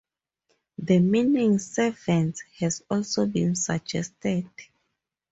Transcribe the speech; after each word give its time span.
The 0.79 0.97
meaning 0.97 1.59
"servants" 1.59 2.41
has 2.57 2.81
also 2.89 3.27
been 3.27 3.53
suggested. 3.55 4.49